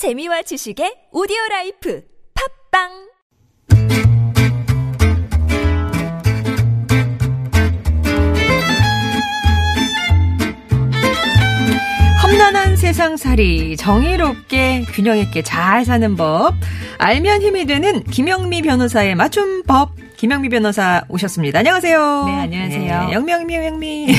[0.00, 2.02] 재미와 지식의 오디오 라이프
[2.72, 2.88] 팟빵!
[12.22, 16.54] 험난한 세상살이 정의롭게 균형 있게 잘 사는 법.
[16.96, 19.90] 알면 힘이 되는 김영미 변호사의 맞춤법
[20.20, 21.60] 김영미 변호사 오셨습니다.
[21.60, 22.24] 안녕하세요.
[22.26, 23.06] 네, 안녕하세요.
[23.06, 24.14] 네, 영명미 영미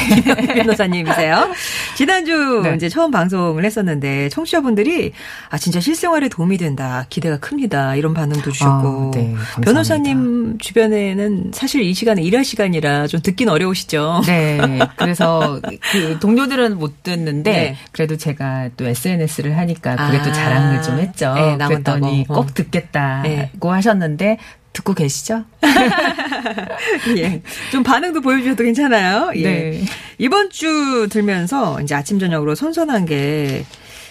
[0.56, 1.52] 변호사님이세요.
[1.96, 2.74] 지난주 네.
[2.76, 5.12] 이제 처음 방송을 했었는데 청취자분들이
[5.52, 7.06] 아 진짜 실생활에 도움이 된다.
[7.10, 7.96] 기대가 큽니다.
[7.98, 9.36] 이런 반응도 주셨고 아, 네.
[9.62, 14.24] 변호사님 주변에는 사실 이 시간에 일할 시간이라 좀 듣긴 어려우시죠.
[14.26, 14.80] 네.
[14.96, 15.62] 그래서
[15.92, 17.76] 그 동료들은 못 듣는데 네.
[17.92, 20.24] 그래도 제가 또 SNS를 하니까 그게 아.
[20.24, 21.32] 또 자랑을 좀 했죠.
[21.36, 21.68] 네, 나온다고.
[21.68, 22.34] 그랬더니 어.
[22.34, 23.52] 꼭 듣겠다고 네.
[23.62, 24.40] 하셨는데
[24.74, 25.44] 듣고 계시죠?
[27.18, 27.42] 예.
[27.72, 29.32] 좀 반응도 보여주셔도 괜찮아요.
[29.36, 29.44] 예.
[29.44, 29.86] 네.
[30.18, 33.66] 이번 주 들면서 이제 아침 저녁으로 선선한 게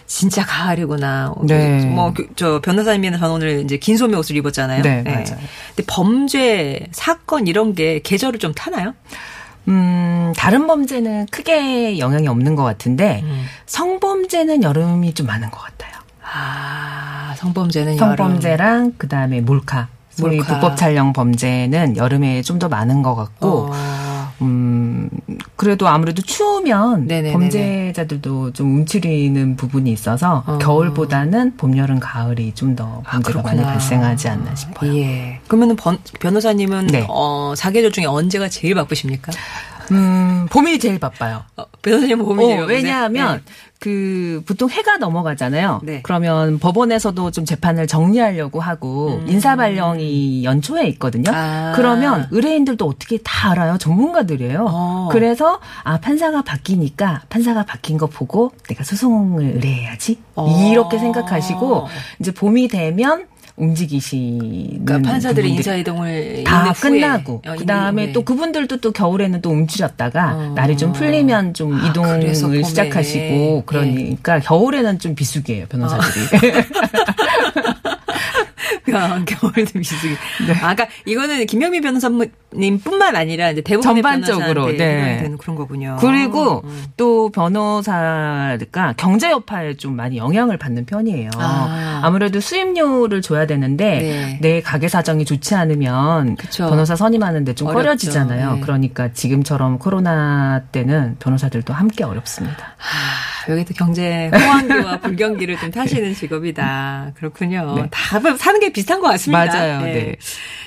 [0.07, 1.35] 진짜 가을이구나.
[1.45, 1.85] 네.
[1.87, 4.83] 뭐 저 변호사님이나 저는 오늘 이제 긴 소매 옷을 입었잖아요.
[4.83, 5.11] 네, 예.
[5.11, 5.25] 맞아요.
[5.75, 8.95] 근데 범죄 사건 이런 게 계절을 좀 타나요?
[9.69, 13.45] 음, 다른 범죄는 크게 영향이 없는 것 같은데 음.
[13.67, 15.93] 성범죄는 여름이 좀 많은 것 같아요.
[16.23, 19.89] 아 성범죄는 성범죄랑 그 다음에 몰카.
[20.21, 20.53] 소위 몰카.
[20.61, 24.31] 불법 촬영 범죄는 여름에 좀 더 많은 것 같고 어.
[24.43, 25.09] 음,
[25.57, 27.33] 그래도 아무래도 추우면 네네네네.
[27.33, 30.59] 범죄자들도 좀 움츠리는 부분이 있어서 어.
[30.59, 33.73] 겨울보다는 봄, 여름, 가을이 좀 더 범죄가 많이 그렇구나.
[33.73, 34.95] 발생하지 않나 싶어요.
[34.97, 35.41] 예.
[35.49, 37.05] 그러면은 번- 변호사님은 네.
[37.09, 39.33] 어, 사계절 중에 언제가 제일 바쁘십니까?
[39.91, 41.45] 음, 봄이 제일 바빠요.
[41.57, 42.65] 어, 변호사님은 봄이 제일 어?
[42.67, 43.43] 왜냐하면
[43.81, 45.81] 그 보통 해가 넘어가잖아요.
[45.83, 46.01] 네.
[46.03, 51.31] 그러면 법원에서 좀 재판을 정리하려고 하고 인사 발령이 연초에 있거든요.
[51.31, 51.35] 음.
[51.35, 51.73] 아.
[51.75, 53.79] 그러면 의뢰인들도 어떻게 다 알아요.
[53.79, 54.67] 전문가들이에요.
[54.69, 55.09] 어.
[55.11, 60.71] 그래서 아 판사가 바뀌니까 판사가 바뀐 거 보고 내가 소송을 의뢰해야지 어.
[60.71, 61.89] 이렇게 생각하시고
[62.21, 68.13] 이제 봄이 되면 움직이시는 그러니까 판사들의 부분들이 인사 이동을 다 끝나고 어, 그 다음에 있는
[68.15, 68.23] 또.
[68.25, 70.53] 그분들도 또 겨울에는 또 움츠렸다가 어.
[70.55, 71.89] 날이 좀 풀리면 좀 아.
[71.89, 76.25] 이동을 시작하시고 그러니까 겨울에는 좀 비수기예요 변호사들이.
[76.33, 77.20] 아,
[78.85, 80.15] 겨울도 미숙이.
[80.63, 85.31] 아, 그러니까 이거는 김영미 변호사님뿐만 아니라 이제 대부분의 전반적으로, 네.
[85.39, 85.97] 그런 거군요.
[86.01, 86.85] 그리고 음.
[86.97, 88.59] 또 변호사가
[88.97, 91.31] 경제 여파에 좀 많이 영향을 받는 편이에요.
[91.37, 92.01] 아.
[92.03, 92.11] 아.
[92.11, 94.39] 무래도 수입료를 줘야 되는데 네.
[94.41, 96.69] 내 가게 사정이 좋지 않으면 그쵸.
[96.69, 97.83] 변호사 선임하는데 좀 어렵죠.
[97.83, 98.55] 꺼려지잖아요.
[98.55, 98.61] 네.
[98.61, 102.75] 그러니까 지금처럼 코로나 때는 변호사들도 함께 어렵습니다.
[102.79, 107.13] 아, 여기도 경제 호황기와 불경기를 좀 타시는 직업이다.
[107.15, 107.75] 그렇군요.
[107.77, 107.89] 네.
[107.91, 109.45] 다 사는 게 비슷한 것 같습니다.
[109.47, 109.83] 맞아요.
[109.83, 110.17] 네.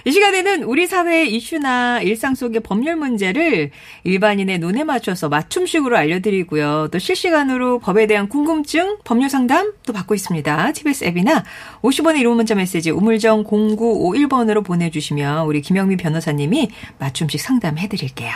[0.05, 3.71] 이 시간에는 우리 사회의 이슈나 일상 속의 법률 문제를
[4.03, 6.89] 일반인의 눈에 맞춰서 맞춤식으로 알려드리고요.
[6.91, 10.71] 또 실시간으로 법에 대한 궁금증, 법률 상담 또 받고 있습니다.
[10.73, 11.43] TBS 앱이나
[11.81, 18.31] 50원의 1호 문자 메시지 우물정 0951번으로 보내주시면 우리 김영미 변호사님이 맞춤식 상담해드릴게요.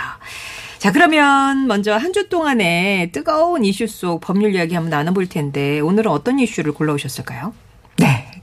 [0.77, 6.09] 자, 그러면 먼저 한 주 동안의 뜨거운 이슈 속 법률 이야기 한번 나눠볼 텐데 오늘은
[6.09, 7.53] 어떤 이슈를 골라오셨을까요?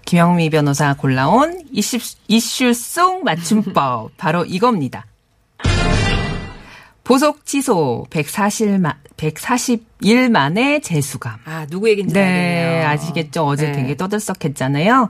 [0.04, 0.10] 네.
[0.10, 1.98] 김영미 변호사 골라온 이슈,
[2.28, 4.12] 이슈 속 맞춤법.
[4.18, 5.06] 바로 이겁니다.
[7.02, 11.38] 보석 취소 140만, 140 일 만에 재수감.
[11.46, 12.88] 아, 누구 얘기인지 네, 알겠네요.
[12.88, 13.46] 아시겠죠?
[13.46, 13.72] 어제 네.
[13.72, 15.08] 되게 떠들썩했잖아요.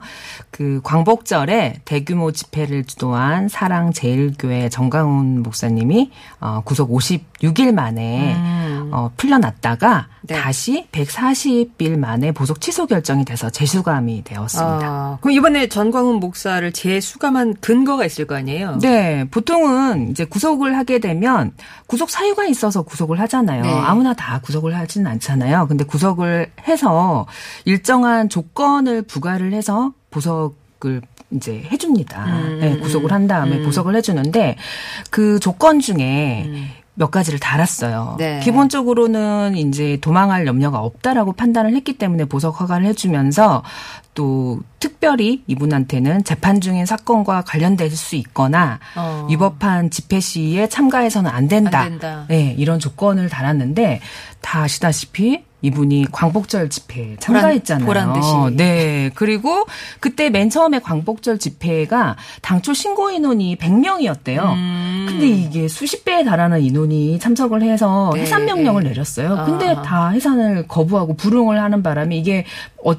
[0.51, 8.89] 그 광복절에 대규모 집회를 주도한 사랑 제일교회 정강훈 목사님이 어, 구속 56일 만에 음.
[8.93, 10.35] 어, 풀려났다가 네.
[10.35, 14.87] 다시 140일 만에 보석 취소 결정이 돼서 재수감이 되었습니다.
[14.87, 18.79] 아, 그럼 이번에 전광훈 목사를 재수감한 근거가 있을 거 아니에요?
[18.79, 21.51] 네, 보통은 이제 구속을 하게 되면
[21.87, 23.63] 구속 사유가 있어서 구속을 하잖아요.
[23.63, 23.69] 네.
[23.69, 25.67] 아무나 다 구속을 하 지는 않잖아요.
[25.67, 27.25] 근데 구속을 해서
[27.65, 31.01] 일정한 조건을 부과를 해서 보석을
[31.31, 32.25] 이제 해줍니다.
[32.25, 33.63] 음, 네, 구속을 한 다음에 음.
[33.63, 34.57] 보석을 해주는데
[35.09, 36.49] 그 조건 중에
[36.95, 38.15] 몇 가지를 달았어요.
[38.17, 38.39] 네.
[38.39, 43.63] 기본적으로는 이제 도망할 염려가 없다라고 판단을 했기 때문에 보석 허가를 해주면서
[44.13, 49.27] 또 특별히 이분한테는 재판 중인 사건과 관련될 수 있거나 어.
[49.29, 51.81] 위법한 집회 시위에 참가해서는 안 된다.
[51.81, 52.25] 안 된다.
[52.29, 53.99] 네, 이런 조건을 달았는데
[54.41, 57.85] 다 아시다시피 이분이 광복절 집회에 참가했잖아요.
[57.85, 58.29] 보란 듯이.
[58.55, 59.09] 네.
[59.15, 59.65] 그리고
[59.99, 64.53] 그때 맨 처음에 광복절 집회가 당초 신고 인원이 100명이었대요.
[64.53, 65.05] 음.
[65.09, 68.89] 근데 이게 수십 배에 달하는 인원이 참석을 해서 네, 해산 명령을 네.
[68.89, 69.35] 내렸어요.
[69.35, 69.45] 아.
[69.45, 72.45] 근데 다 해산을 거부하고 불응을 하는 바람에 이게
[72.83, 72.93] 어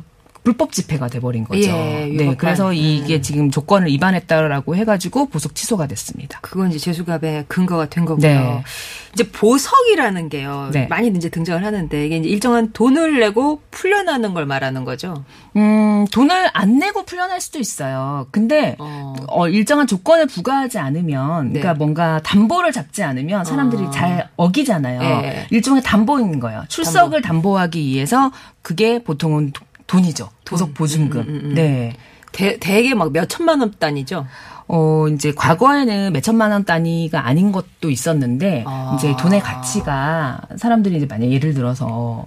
[0.47, 1.69] 불법 집회가 돼버린 거죠.
[1.69, 2.37] 예, 네.
[2.37, 6.39] 그래서 이게 지금 조건을 위반했다라고 해가지고 보석 취소가 됐습니다.
[6.41, 8.23] 그건 이제 재수갑의 근거가 된 거고요.
[8.29, 8.63] 네.
[9.13, 10.71] 이제 보석이라는 게요.
[10.73, 10.87] 네.
[10.87, 15.25] 많이 이제 등장을 하는데 이게 이제 일정한 돈을 내고 풀려나는 걸 말하는 거죠.
[15.57, 18.29] 음, 돈을 안 내고 풀려날 수도 있어요.
[18.31, 19.15] 근데 어.
[19.27, 21.59] 어, 일정한 조건을 부과하지 않으면, 네.
[21.59, 23.91] 그러니까 뭔가 담보를 잡지 않으면 사람들이 어.
[23.91, 25.01] 잘 어기잖아요.
[25.25, 25.47] 예.
[25.51, 26.63] 일종의 담보인 거예요.
[26.69, 27.59] 출석을 담보.
[27.59, 28.31] 하기 위해서
[28.63, 30.31] 그게 보통은 도- 돈이죠.
[30.45, 31.21] 보석 보증금.
[31.23, 31.55] 음, 음, 음.
[31.55, 31.97] 네.
[32.33, 34.27] 대, 대개 막 몇 천만 원 단위죠.
[34.69, 38.95] 어, 이제 과거에는 몇 천만 원 단위가 아닌 것도 있었는데, 아.
[38.97, 42.27] 이제 돈의 가치가 사람들이 이제 만약 예를 들어서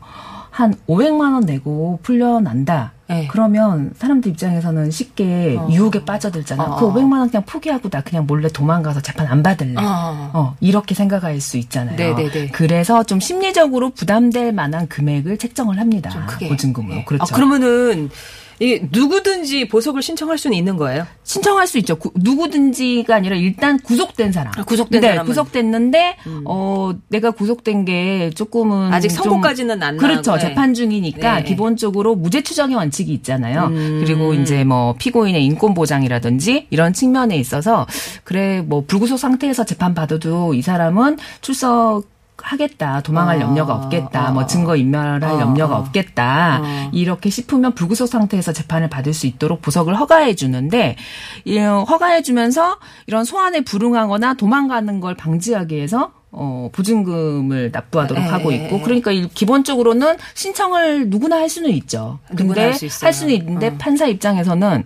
[0.50, 2.94] 한 500만 원 내고 풀려난다.
[3.10, 3.28] 네.
[3.28, 5.68] 그러면 사람들 입장에서는 쉽게 어.
[5.72, 6.64] 유혹에 빠져들잖아.
[6.64, 6.76] 어.
[6.76, 9.76] 그 500만 원 그냥 포기하고 나 그냥 몰래 도망가서 재판 안 받을래.
[9.78, 10.32] 어.
[10.34, 11.96] 어, 이렇게 생각할 수 있잖아요.
[11.98, 12.50] 네네네.
[12.52, 16.12] 그래서 좀 심리적으로 부담될 만한 금액을 책정을 합니다.
[16.12, 16.50] 좀 크게.
[16.50, 16.98] 보증금으로.
[17.00, 17.04] 예.
[17.04, 17.24] 그렇죠.
[17.24, 18.10] 아, 그러면은
[18.62, 21.06] 이 누구든지 보석을 신청할 수는 있는 거예요?
[21.24, 21.96] 신청할 수 있죠.
[21.96, 24.52] 구- 누구든지가 아니라 일단 구속된 사람.
[24.58, 25.26] 아, 구속된 네, 사람은.
[25.26, 25.28] 음.
[25.28, 30.32] 구속됐는데 어 내가 구속된 게 조금은 아직 좀- 선고까지는 안 그렇죠.
[30.32, 30.50] 나고, 네.
[30.50, 31.44] 재판 중이니까 네.
[31.44, 33.68] 기본적으로 무죄 추정의 원칙이 있잖아요.
[33.72, 34.02] 음.
[34.04, 37.88] 그리고 이제 뭐 피고인의 인권 보장이라든지 이런 측면에 있어서
[38.24, 42.04] 그래 뭐 불구속 상태에서 재판 받아도 이 사람은 출석
[42.44, 45.80] 하겠다 도망할 아, 염려가 없겠다 아, 뭐 증거 인멸할 아, 염려가 아.
[45.80, 46.90] 없겠다 아.
[46.92, 50.96] 이렇게 싶으면 불구속 상태에서 재판을 받을 수 있도록 보석을 허가해 주는데
[51.46, 52.78] 이 허가해 주면서
[53.08, 58.82] 이런 소환에 불응하거나 도망가는 걸 방지하기 위해서 어 보증금을 납부하도록 예, 하고 예, 있고 예.
[58.82, 62.20] 그러니까 일- 기본적으로는 신청을 누구나 할 수는 있죠.
[62.30, 63.08] 누구나 근데 할수 있어요.
[63.08, 63.76] 할 수는 있는데 어.
[63.80, 64.84] 판사 입장에서는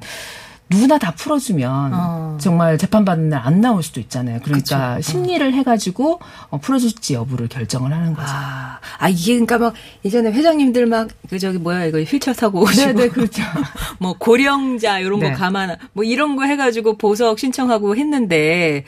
[0.69, 2.38] 누구나 다 풀어주면 어.
[2.42, 4.39] 정말 재판받는 날 안 나올 수도 있잖아요.
[4.44, 5.00] 그러니까 그쵸.
[5.00, 5.01] 어.
[5.01, 6.19] 심리를 해가지고
[6.50, 8.27] 어, 풀어줄지 여부를 결정을 하는 거죠.
[8.31, 9.74] 아, 아 이게 그러니까 막
[10.06, 13.42] 예전에 회장님들 막 그 저기 뭐야 이거 휠체어 타고 오시고 네네 그렇죠.
[14.00, 15.31] 뭐 고령자 이런 네.
[15.31, 18.86] 거 감안 뭐 이런 거 해가지고 보석 신청하고 했는데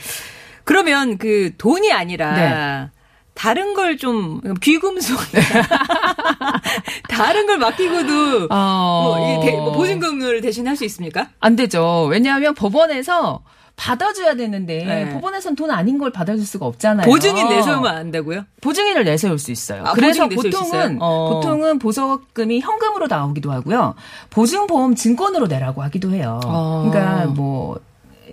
[0.64, 2.90] 그러면 그 돈이 아니라 네.
[3.36, 5.20] 다른 걸 좀 귀금속
[7.10, 9.16] 다른 걸 맡기고도 어.
[9.18, 11.28] 뭐, 뭐 보증금을 대신할 수 있습니까?
[11.40, 12.08] 안 되죠.
[12.10, 13.44] 왜냐하면 법원에서
[13.78, 15.10] 받아줘야 되는데 네.
[15.12, 17.06] 법원에선 돈 아닌 걸 받아줄 수가 없잖아요.
[17.06, 18.46] 보증인 내세우면 안 되고요.
[18.62, 19.84] 보증인을 내세울 수 있어요.
[19.86, 20.98] 아, 그래서 보통은?
[21.02, 21.34] 어.
[21.34, 23.96] 보통은 보석금이 현금으로 나오기도 하고요.
[24.30, 26.40] 보증보험 증권으로 내라고 하기도 해요.
[26.46, 26.90] 어.
[26.90, 27.78] 그러니까 뭐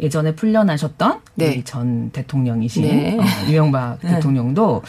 [0.01, 1.63] 예전에 풀려나셨던 네.
[1.65, 3.19] 전 대통령이신 네.
[3.19, 4.15] 어, 이명박 네.
[4.15, 4.83] 대통령도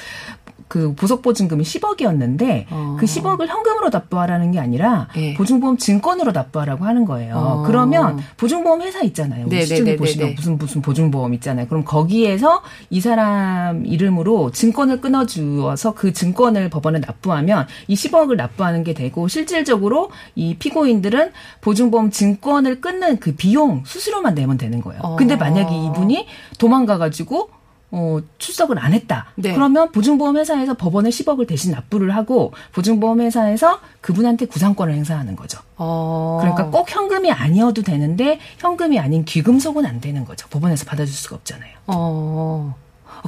[0.73, 2.97] 그 보석 보증금이 10억이었는데 어.
[2.99, 5.35] 그 10억을 현금으로 납부하라는 게 아니라 예.
[5.35, 7.35] 보증보험 증권으로 납부하라고 하는 거예요.
[7.35, 7.63] 어.
[7.67, 9.41] 그러면 보증보험 회사 있잖아요.
[9.41, 10.33] 네, 우리 네, 시중에 네, 네, 보시면 네.
[10.33, 11.67] 무슨 무슨 보증보험 있잖아요.
[11.67, 18.83] 그럼 거기에서 이 사람 이름으로 증권을 끊어 주어서 그 증권을 법원에 납부하면 이 10억을 납부하는
[18.83, 25.01] 게 되고 실질적으로 이 피고인들은 보증보험 증권을 끊는 그 비용 수수료만 내면 되는 거예요.
[25.03, 25.15] 어.
[25.17, 26.25] 근데 만약에 이분이
[26.57, 27.51] 도망가 가지고
[27.95, 29.27] 어, 출석을 안 했다.
[29.35, 29.53] 네.
[29.53, 35.59] 그러면 보증보험 회사에서 법원에 10억을 대신 납부를 하고 보증보험 회사에서 그분한테 구상권을 행사하는 거죠.
[35.77, 36.39] 어.
[36.41, 40.47] 그러니까 꼭 현금이 아니어도 되는데 현금이 아닌 귀금속은 안 되는 거죠.
[40.49, 41.71] 법원에서 받아줄 수가 없잖아요.
[41.85, 42.75] 어.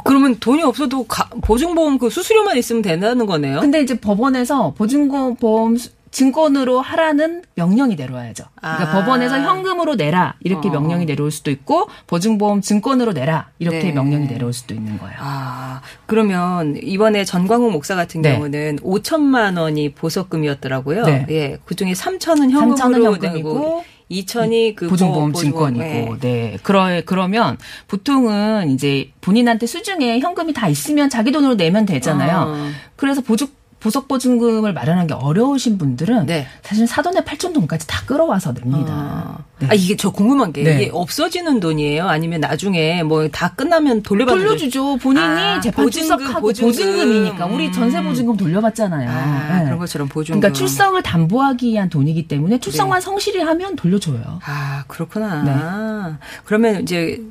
[0.04, 3.62] 그러면 돈이 없어도 가- 보증보험 그 수수료만 있으면 된다는 거네요.
[3.62, 8.46] 근데 이제 법원에서 보증보험 수- 증권으로 하라는 명령이 내려와야죠.
[8.56, 8.92] 그러니까 아.
[8.94, 10.72] 법원에서 현금으로 내라 이렇게 어.
[10.72, 13.92] 명령이 내려올 수도 있고 보증보험 증권으로 내라 이렇게 네.
[13.92, 15.18] 명령이 내려올 수도 있는 거예요.
[15.20, 18.32] 아, 그러면 이번에 전광훈 목사 같은 네.
[18.32, 21.04] 경우는 5천만 원이 보석금이었더라고요.
[21.04, 21.26] 네.
[21.32, 21.58] 예.
[21.66, 26.18] 그 중에 3천은 3천은 현금으로 현금이고 내고 2천이 그 보증보험 보- 증권이고, 예.
[26.22, 26.58] 네.
[26.64, 27.58] 그러, 그러면
[27.90, 32.46] 보통은 이제 본인한테 수중에 현금이 다 있으면 자기 돈으로 내면 되잖아요.
[32.48, 32.70] 어.
[32.96, 33.48] 그래서 보증,
[33.86, 36.48] 보석 보증금을 마련한 게 어려우신 분들은 네.
[36.64, 38.92] 사실 사돈의 8천 돈까지 다 끌어와서 냅니다.
[38.92, 39.38] 아.
[39.60, 39.68] 네.
[39.70, 40.74] 아, 이게 저 궁금한 게 네.
[40.76, 42.08] 이게 없어지는 돈이에요?
[42.10, 44.48] 아니면 나중에 뭐 다 끝나면 돌려받는 돈?
[44.48, 44.98] 돌려주죠.
[44.98, 46.70] 본인이 아, 재판 보증금, 출석하고 보증금.
[46.72, 49.08] 보증금이니까 우리 전세 보증금 돌려받잖아요.
[49.10, 49.66] 아, 네.
[49.66, 50.40] 그런 것처럼 보증금.
[50.40, 54.40] 그러니까 출석을 담보하기 위한 돈이기 때문에 출석만 성실히 하면 돌려줘요.
[54.46, 56.18] 아, 그렇구나.
[56.44, 57.22] 그러면 이제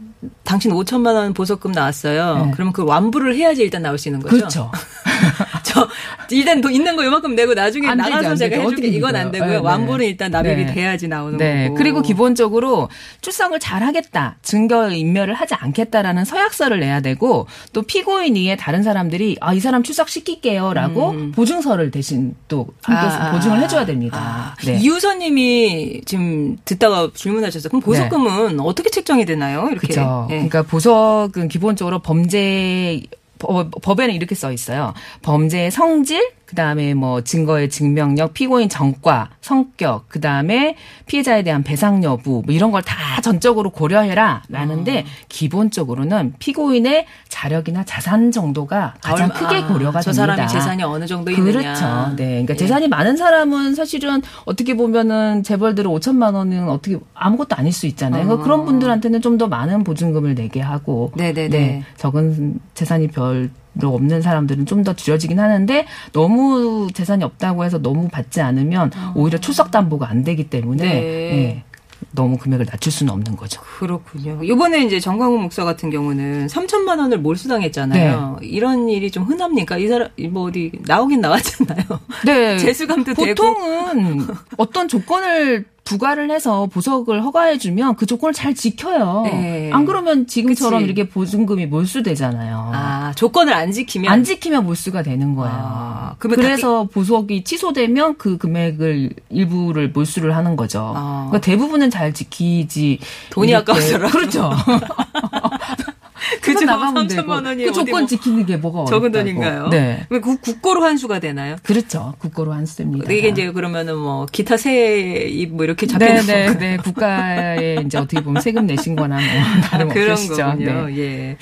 [0.45, 2.47] 당신 5천만 원 보석금 나왔어요.
[2.47, 2.51] 네.
[2.55, 4.37] 그러면 그 완부를 해야지 일단 나올 수 있는 거죠?
[4.37, 4.71] 그렇죠.
[5.75, 5.89] 저
[6.31, 8.63] 일단 돈 있는 거 요만큼 내고 나중에 안 되죠, 나가서 안 제가 되죠.
[8.71, 9.31] 해줄게 이건 안?
[9.33, 9.49] 되고요.
[9.49, 9.61] 네, 네.
[9.61, 10.75] 완부는 일단 납입이 네.
[10.75, 11.65] 돼야지 나오는 네.
[11.69, 11.75] 거고.
[11.79, 12.89] 그리고 기본적으로
[13.23, 19.37] 출석을 잘 하겠다, 증거 인멸을 하지 않겠다라는 서약서를 내야 되고 또 피고인 위에 다른 사람들이
[19.41, 23.23] 아 이 사람 출석 시킬게요라고 보증서를 대신 또 함께 음.
[23.23, 24.19] 아, 보증을 아, 해줘야 됩니다.
[24.21, 24.79] 아, 네.
[24.81, 27.69] 이우선님이 지금 듣다가 질문하셨어요.
[27.71, 29.69] 그럼 보석금은 어떻게 책정이 되나요?
[29.71, 29.87] 이렇게.
[29.87, 30.27] 그렇죠.
[30.29, 30.35] 네.
[30.37, 33.01] 그러니까 보석은 기본적으로 범죄
[33.39, 34.95] 법- 법에는 이렇게 써 있어요.
[35.23, 42.43] 범죄의 성질, 그 그다음에 뭐 증거의 증명력, 피고인 정과, 성격, 그다음에 피해자에 대한 배상 여부
[42.47, 49.67] 뭐 이런 걸 다 전적으로 고려해라라는데 기본적으로는 피고인의 자력이나 자산 정도가 가장 얼마- 크게 아,
[49.67, 50.35] 고려가 저 됩니다.
[50.37, 51.51] 사람이 재산이 어느 정도 있느냐.
[51.51, 52.15] 그렇죠.
[52.17, 52.25] 네.
[52.27, 52.57] 그러니까 예.
[52.57, 58.25] 재산이 많은 사람은 사실은 어떻게 보면은 재벌들은 5천만 원은 어떻게 아무것도 아닐 수 있잖아요.
[58.25, 61.83] 그러니까 그런 분들한테는 좀 더 많은 보증금을 내게 하고 네네네.
[61.97, 68.09] 적은 재산이 별 로 없는 사람들은 좀 더 줄여지긴 하는데 너무 재산이 없다고 해서 너무
[68.09, 71.01] 받지 않으면 오히려 출석 담보가 안 되기 때문에 네.
[71.01, 71.65] 네,
[72.13, 73.63] 너무 금액을 낮출 수는 없는 거죠.
[73.79, 74.41] 그렇군요.
[74.45, 78.39] 이번에 이제 정광훈 목사 같은 경우는 3천만 원을 몰수당했잖아요.
[78.43, 78.47] 네.
[78.47, 79.79] 이런 일이 좀 흔합니까?
[79.79, 81.83] 이 사람 뭐 어디 나오긴 나왔잖아요.
[82.27, 82.59] 네.
[82.59, 83.25] 재수감도 되고.
[83.27, 84.27] 보통은
[84.59, 89.23] 어떤 조건을 부과를 해서 보석을 허가해주면 그 조건을 잘 지켜요.
[89.27, 89.71] 네.
[89.73, 90.85] 안 그러면 지금처럼 그치.
[90.93, 92.71] 이렇게 보증금이 몰수되잖아요.
[92.75, 95.55] 아 조건을 안 지키면 안 지키면 몰수가 되는 거예요.
[95.55, 100.93] 아, 그래서 보석이 취소되면 그 금액을 일부를 몰수를 하는 거죠.
[100.97, 101.27] 아.
[101.29, 102.99] 그러니까 대부분은 잘 지키지.
[103.31, 104.13] 돈이 아까워서라도.
[104.19, 104.51] 그렇죠.
[106.41, 106.65] 그죠?
[106.65, 107.31] 나가면 3천만 되고.
[107.33, 109.25] 원이 그 조건 뭐 지키는 게 뭐가 적은 어렵다고.
[109.25, 109.69] 돈인가요?
[109.69, 110.07] 네.
[110.11, 111.57] 왜 국- 국고로 환수가 되나요?
[111.63, 112.15] 그렇죠.
[112.19, 113.13] 국고로 환수됩니다.
[113.13, 116.59] 이게 이제 그러면은 뭐 기타 세입 뭐 이렇게 잡히는 네, 네, 건가요?
[116.59, 116.77] 네.
[116.79, 120.37] 국가에 이제 어떻게 보면 세금 내신 거나 뭐 다름 아, 그런 없으시죠.
[120.45, 120.87] 거군요.
[120.87, 120.99] 네.
[120.99, 121.37] 예.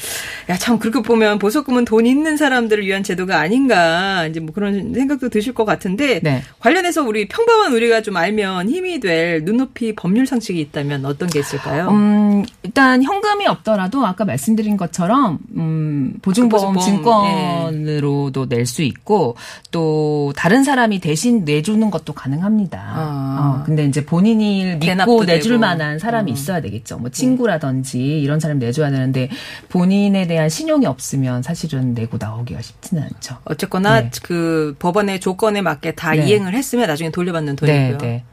[0.50, 5.28] 야, 참, 그렇게 보면 보석금은 돈 있는 사람들을 위한 제도가 아닌가, 이제 뭐 그런 생각도
[5.28, 6.42] 드실 것 같은데, 네.
[6.58, 11.88] 관련해서 우리 평범한 우리가 좀 알면 힘이 될 눈높이 법률 상식이 있다면 어떤 게 있을까요?
[11.90, 19.36] 음, 일단 현금이 없더라도 아까 말씀드린 것처럼 음, 보증보험 그 보증보험, 증권으로도 낼수 있고
[19.70, 22.78] 또 다른 사람이 대신 내주는 것도 가능합니다.
[22.80, 23.58] 아.
[23.60, 25.60] 어, 근데 이제 본인이 믿고 내줄 되고.
[25.60, 26.34] 만한 사람이 음.
[26.34, 26.98] 있어야 되겠죠.
[26.98, 29.28] 뭐 친구라든지 이런 사람이 내줘야 되는데
[29.68, 33.36] 본인에 대한 신용이 없으면 사실은 내고 나오기가 쉽지는 않죠.
[33.44, 34.10] 어쨌거나 네.
[34.22, 36.26] 그 법원의 조건에 맞게 다 네.
[36.26, 37.98] 이행을 했으면 나중에 돌려받는 네, 돈이고요.
[37.98, 38.24] 네.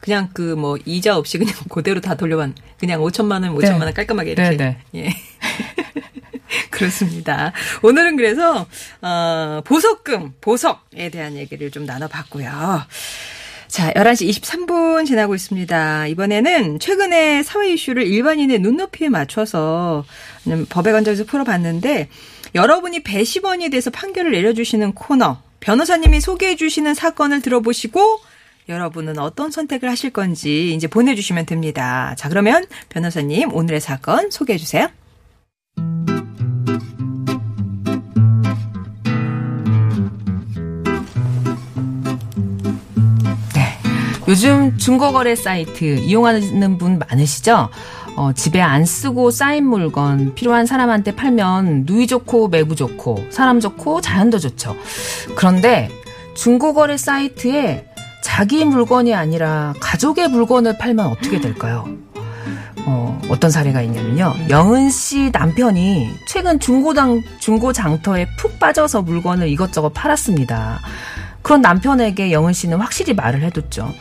[0.00, 4.32] 그냥 그 뭐 이자 없이 그냥 그대로 다 돌려받는 그냥 5천만 원, 5천만 원 깔끔하게
[4.32, 4.56] 이렇게.
[4.56, 5.10] 네, 예.
[6.70, 7.52] 그렇습니다.
[7.82, 8.66] 오늘은 그래서
[9.02, 12.82] 어 보석금, 보석에 대한 얘기를 좀 나눠 봤고요.
[13.68, 16.08] 자, 11시 23분 지나고 있습니다.
[16.08, 20.04] 이번에는 최근에 사회 이슈를 일반인의 눈높이에 맞춰서
[20.48, 22.08] 음, 법에 관점에서 풀어봤는데
[22.56, 28.20] 여러분이 배심원에 대해서 판결을 내려주시는 코너 변호사님이 소개해 주시는 사건을 들어보시고
[28.70, 32.14] 여러분은 어떤 선택을 하실 건지 이제 보내주시면 됩니다.
[32.16, 34.88] 자, 그러면 변호사님 오늘의 사건 소개해 주세요.
[43.54, 43.78] 네.
[44.28, 47.68] 요즘 중고거래 사이트 이용하는 분 많으시죠?
[48.16, 54.00] 어, 집에 안 쓰고 쌓인 물건 필요한 사람한테 팔면 누이 좋고 매부 좋고 사람 좋고
[54.00, 54.76] 자연도 좋죠.
[55.34, 55.90] 그런데
[56.34, 57.89] 중고거래 사이트에
[58.22, 61.86] 자기 물건이 아니라 가족의 물건을 팔면 어떻게 될까요?
[62.86, 64.34] 어, 어떤 사례가 있냐면요.
[64.48, 70.80] 영은 씨 남편이 최근 중고당, 중고장터에 푹 빠져서 물건을 이것저것 팔았습니다.
[71.42, 73.92] 그런 남편에게 영은 씨는 확실히 말을 해뒀죠.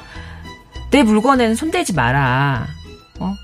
[0.92, 2.68] 내 물건에는 손대지 마라.
[3.20, 3.36] 어?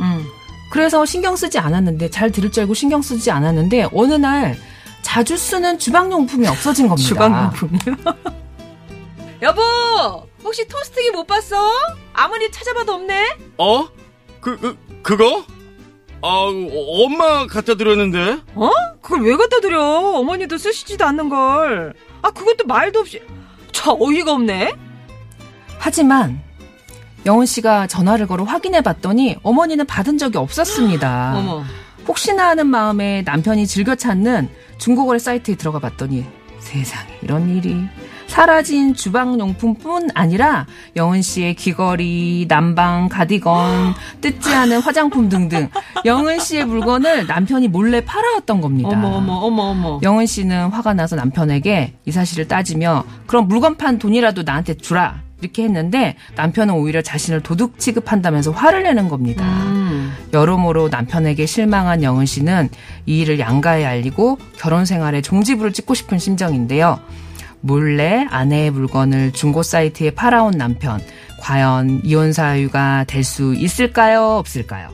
[0.00, 0.24] 음.
[0.70, 4.56] 그래서 신경 쓰지 않았는데, 잘 들을 줄 알고 신경 쓰지 않았는데, 어느 날
[5.02, 7.08] 자주 쓰는 주방용품이 없어진 겁니다.
[7.08, 8.41] 주방용품이요?
[9.42, 9.60] 여보,
[10.44, 11.56] 혹시 토스트기 못 봤어?
[12.12, 13.38] 아무리 찾아봐도 없네.
[13.58, 13.88] 어?
[14.40, 15.44] 그, 그, 그거?
[16.22, 18.38] 아, 어, 엄마 갖다 드렸는데?
[18.54, 18.70] 어?
[19.00, 19.82] 그걸 왜 갖다 드려?
[19.82, 21.92] 어머니도 쓰시지도 않는 걸.
[22.22, 23.20] 아, 그것도 말도 없이.
[23.72, 24.74] 저 어이가 없네.
[25.78, 26.40] 하지만,
[27.26, 31.34] 영은 씨가 전화를 걸어 확인해 봤더니 어머니는 받은 적이 없었습니다.
[31.38, 31.64] 어머.
[32.06, 36.24] 혹시나 하는 마음에 남편이 즐겨 찾는 중고거래 사이트에 들어가 봤더니
[36.60, 37.76] 세상에 이런 일이
[38.32, 45.68] 사라진 주방용품뿐 아니라 영은 씨의 귀걸이, 남방, 가디건, 뜯지 않은 화장품 등등
[46.06, 48.88] 영은 씨의 물건을 남편이 몰래 팔아왔던 겁니다.
[48.88, 50.00] 어머, 어머, 어머, 어머.
[50.02, 55.64] 영은 씨는 화가 나서 남편에게 이 사실을 따지며 그럼 물건 판 돈이라도 나한테 주라 이렇게
[55.64, 59.44] 했는데 남편은 오히려 자신을 도둑 취급한다면서 화를 내는 겁니다.
[59.44, 60.10] 음.
[60.32, 62.70] 여러모로 남편에게 실망한 영은 씨는
[63.04, 66.98] 이 일을 양가에 알리고 결혼 생활에 종지부를 찍고 싶은 심정인데요.
[67.62, 71.00] 몰래 아내의 물건을 중고 사이트에 팔아온 남편.
[71.40, 74.22] 과연 이혼 사유가 될 수 있을까요?
[74.38, 74.90] 없을까요?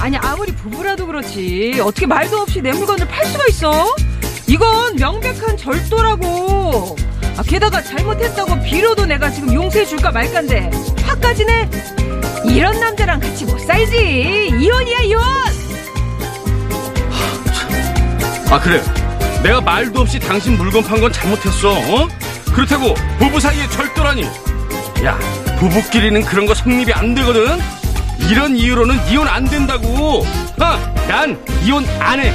[0.00, 3.94] 아니 아무리 부부라도 그렇지 어떻게 말도 없이 내 물건을 팔 수가 있어?
[4.46, 6.96] 이건 명백한 절도라고.
[7.36, 10.70] 아, 게다가 잘못했다고 빌어도 내가 지금 용서해 줄까 말까인데
[11.04, 11.70] 화까지네.
[12.46, 14.52] 이런 남자랑 같이 못 살지.
[14.60, 15.22] 이혼이야 이혼.
[18.50, 18.80] 아, 그래.
[19.42, 21.70] 내가 말도 없이 당신 물건 판 건 잘못했어.
[21.70, 22.08] 어?
[22.54, 24.24] 그렇다고 부부 사이에 절도라니.
[25.04, 25.18] 야,
[25.58, 27.58] 부부끼리는 그런 거 성립이 안 되거든.
[28.30, 30.18] 이런 이유로는 이혼 안 된다고.
[30.58, 32.32] 어, 난 이혼 안 해.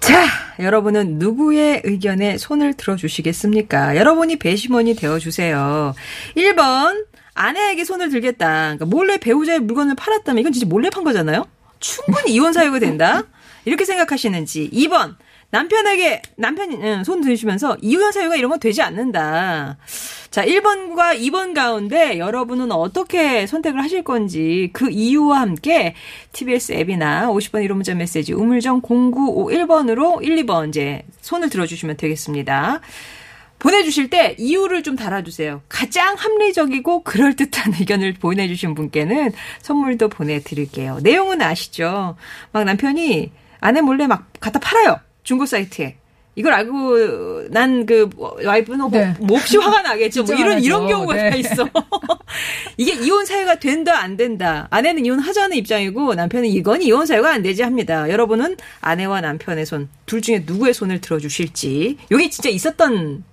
[0.00, 0.24] 자,
[0.60, 3.96] 여러분은 누구의 의견에 손을 들어주시겠습니까?
[3.96, 5.94] 여러분이 배심원이 되어주세요.
[6.36, 7.04] 1번,
[7.36, 8.76] 아내에게 손을 들겠다.
[8.76, 11.46] 그러니까 몰래 배우자의 물건을 팔았다면 이건 진짜 몰래 판 거잖아요?
[11.78, 13.24] 충분히 이혼 사유가 된다?
[13.66, 14.70] 이렇게 생각하시는지.
[14.72, 15.16] 2번,
[15.50, 19.76] 남편에게, 남편이 응, 손 드시면서 이혼 사유가 이런 건 되지 않는다.
[20.30, 25.94] 자, 1번과 2번 가운데 여러분은 어떻게 선택을 하실 건지 그 이유와 함께
[26.32, 32.80] TBS 앱이나 50번 1호 문자 메시지 우물정 0951번으로 1, 2번 이제 손을 들어 주시면 되겠습니다.
[33.58, 35.62] 보내주실 때 이유를 좀 달아주세요.
[35.68, 39.32] 가장 합리적이고 그럴듯한 의견을 보내주신 분께는
[39.62, 41.00] 선물도 보내드릴게요.
[41.02, 42.16] 내용은 아시죠?
[42.52, 45.00] 막 남편이 아내 몰래 막 갖다 팔아요.
[45.22, 45.96] 중고 사이트에.
[46.38, 49.14] 이걸 알고 난 그 와이프는 네.
[49.20, 50.24] 뭐 몹시 화가 나겠죠.
[50.24, 50.62] 뭐 이런.
[50.62, 51.30] 이런 경우가 네.
[51.30, 51.66] 다 있어.
[52.76, 54.68] 이게 이혼 사유가 된다 안 된다.
[54.70, 58.10] 아내는 이혼 하자는 입장이고 남편은 이건 이혼 사유가 안 되지 합니다.
[58.10, 61.96] 여러분은 아내와 남편의 손 둘 중에 누구의 손을 들어주실지.
[62.12, 63.24] 이게 진짜 있었던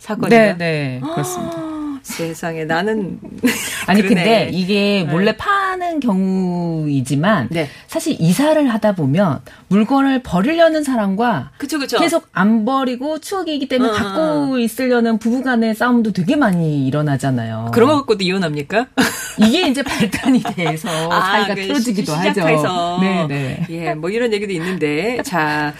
[0.00, 0.56] 사건이에요.
[0.56, 1.56] 네, 네, 그렇습니다.
[2.02, 3.20] 세상에 나는
[3.86, 4.14] 아니 그러네.
[4.24, 7.68] 근데 이게 몰래 파는 경우이지만 네.
[7.88, 11.98] 사실 이사를 하다 보면 물건을 버리려는 사람과 그쵸 그쵸.
[11.98, 17.70] 계속 안 버리고 추억이기 때문에 어, 갖고 있으려는 부부간의 싸움도 되게 많이 일어나잖아요.
[17.74, 18.86] 그런 거 갖고도 이혼합니까?
[19.38, 22.30] 이게 이제 발단이 돼서 사이가 그 틀어지기도 하죠.
[22.30, 22.98] 시작해서.
[23.02, 23.66] 네, 네.
[23.68, 25.20] 예, 뭐 이런 얘기도 있는데.
[25.22, 25.74] 자.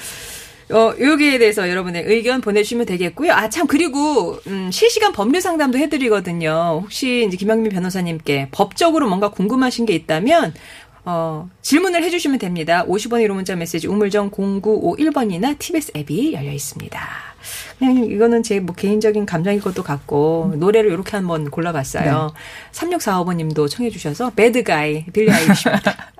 [0.70, 3.32] 어, 여기에 대해서 여러분의 의견 보내주시면 되겠고요.
[3.32, 6.80] 아, 참, 그리고, 음, 실시간 법률 상담도 해드리거든요.
[6.82, 10.54] 혹시 이제 김영민 변호사님께 법적으로 뭔가 궁금하신 게 있다면,
[11.04, 12.84] 어, 질문을 해주시면 됩니다.
[12.86, 17.00] 50원 1호 문자 메시지 우물정 0951번이나 TBS 앱이 열려 있습니다.
[17.78, 22.32] 그냥 이거는 제 뭐 개인적인 감정일 것도 같고, 노래를 이렇게 한번 골라봤어요.
[22.72, 26.12] 3645번님도 청해 주셔서, 배드가이, 빌리 아이리시입니다.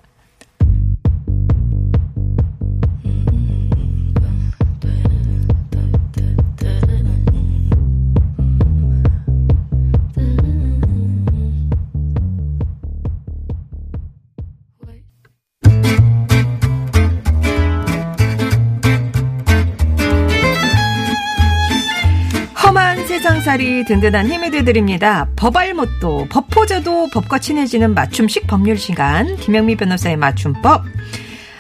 [23.51, 25.29] 살이 든든한 힘이 되드립니다.
[25.35, 30.85] 법알못도 법포자도 법과 친해지는 맞춤식 법률 시간 김영미 변호사의 맞춤법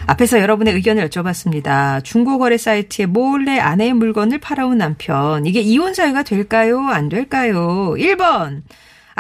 [0.06, 2.04] 앞에서 여러분의 의견을 여쭤봤습니다.
[2.04, 6.78] 중고거래 사이트에 몰래 아내의 물건을 팔아온 남편 이게 이혼 사유가 될까요?
[6.78, 7.94] 안 될까요?
[7.98, 8.62] 1번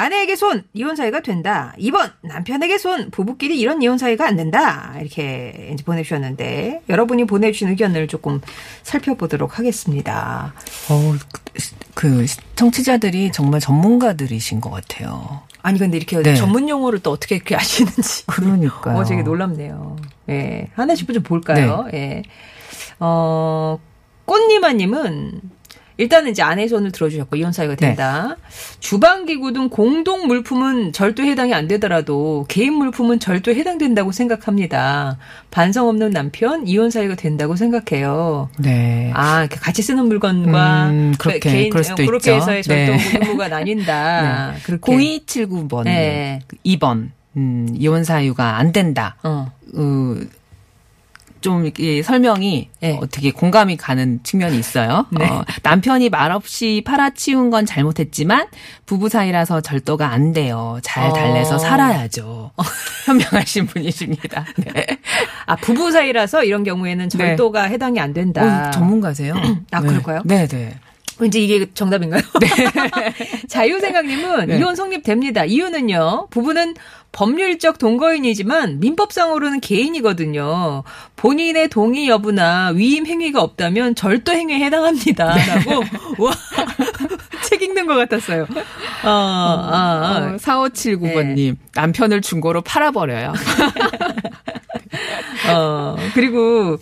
[0.00, 1.74] 아내에게 손 이혼 사유가 된다.
[1.78, 4.94] 2번 남편에게 손 부부끼리 이런 이혼 사유가 안 된다.
[4.98, 8.40] 이렇게 이제 보내주셨는데 여러분이 보내주신 의견을 조금
[8.82, 10.54] 살펴보도록 하겠습니다.
[10.88, 11.14] 어,
[11.92, 12.24] 그
[12.56, 15.42] 청취자들이 정말 전문가들이신 것 같아요.
[15.60, 16.34] 아니 근데 이렇게 네.
[16.34, 18.96] 전문 용어를 또 어떻게 이렇게 아시는지 그러니까요.
[18.96, 19.96] 어 되게 놀랍네요.
[20.30, 20.68] 예.
[20.76, 21.88] 하나씩 좀 볼까요?
[21.92, 21.98] 네.
[21.98, 22.22] 예.
[23.00, 23.78] 어
[24.24, 25.42] 꽃니마님은
[26.00, 27.88] 일단은 이제 아내 손을 들어주셨고 이혼 사유가 네.
[27.88, 28.36] 된다.
[28.80, 35.18] 주방 기구 등 공동 물품은 절도 해당이 안 되더라도 개인 물품은 절도 해당된다고 생각합니다.
[35.50, 38.48] 반성 없는 남편 이혼 사유가 된다고 생각해요.
[38.58, 39.10] 네.
[39.14, 42.36] 아, 같이 쓰는 물건과 음, 그렇게, 개인 그럴 수도 그렇게 있죠.
[42.36, 43.18] 해서의 절도 네.
[43.20, 44.54] 의무가 나뉜다.
[44.62, 44.92] 그렇게.
[44.92, 46.40] 0279번, 네.
[46.64, 49.16] 2번, 음, 이혼 사유가 안 된다.
[49.22, 49.52] 어.
[49.74, 50.16] 어,
[51.40, 52.98] 좀 이렇게 설명이 네.
[53.00, 55.06] 어떻게 공감이 가는 측면이 있어요.
[55.12, 55.26] 네.
[55.26, 58.46] 어, 남편이 말없이 팔아치운 건 잘못했지만
[58.86, 60.78] 부부 사이라서 절도가 안 돼요.
[60.82, 61.12] 잘 어.
[61.12, 62.52] 달래서 살아야죠.
[63.06, 64.44] 현명하신 분이십니다.
[64.56, 64.86] 네.
[65.46, 68.68] 아, 부부 사이라서 이런 경우에는 절도가 해당이 안 된다.
[68.68, 69.34] 어, 전문가세요?
[69.72, 69.88] 아, 네.
[69.88, 70.22] 그럴까요?
[70.24, 70.74] 네, 네.
[71.18, 72.22] 왠지 이게 정답인가요?
[73.48, 74.58] 자유생각님은 네.
[74.58, 75.44] 이혼 성립됩니다.
[75.44, 76.74] 이유는요, 부부는
[77.12, 80.82] 법률적 동거인이지만 민법상으로는 개인이거든요.
[81.16, 85.34] 본인의 동의 여부나 위임 행위가 없다면 절도 행위에 해당합니다.
[85.34, 85.46] 네.
[85.46, 85.80] 라고,
[86.22, 86.32] 와,
[87.44, 88.44] 책 읽는 것 같았어요.
[89.04, 90.34] 어, 아, 아.
[90.34, 93.34] 어, 4579번님, 남편을 중고로 팔아버려요.
[95.52, 96.78] 어, 그리고,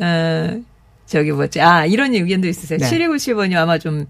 [0.00, 0.60] 어,
[1.04, 2.78] 저기 뭐지, 아, 이런 의견도 있으세요.
[2.78, 2.90] 네.
[2.90, 4.06] 7297번이 아마 좀,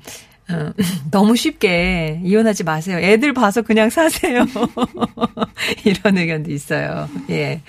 [0.51, 0.73] 어,
[1.11, 2.99] 너무 쉽게 이혼하지 마세요.
[2.99, 4.47] 애들 봐서 그냥 사세요.
[5.85, 7.09] 이런 의견도 있어요.
[7.31, 7.61] 예.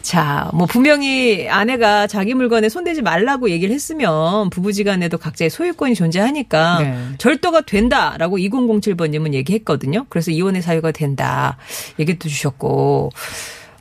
[0.00, 6.98] 자, 뭐 분명히 아내가 자기 물건에 손대지 말라고 얘기를 했으면 부부지간에도 각자의 소유권이 존재하니까 네.
[7.18, 10.06] 절도가 된다라고 2007번님은 얘기했거든요.
[10.08, 11.58] 그래서 이혼의 사유가 된다
[11.98, 13.10] 얘기도 주셨고